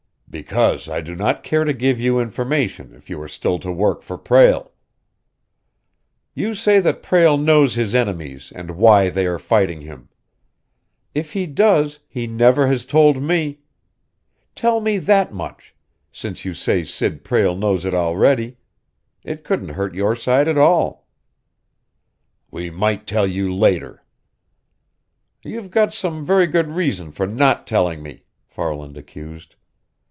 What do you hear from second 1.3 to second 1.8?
care to